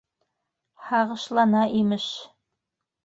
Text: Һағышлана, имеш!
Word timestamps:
Һағышлана, 0.87 1.61
имеш! 1.83 2.09